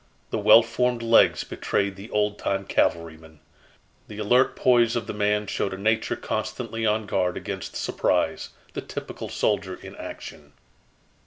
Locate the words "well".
0.39-0.63